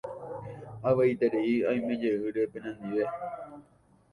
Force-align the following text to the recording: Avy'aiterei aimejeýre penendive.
Avy'aiterei 0.91 1.53
aimejeýre 1.73 2.47
penendive. 2.55 3.07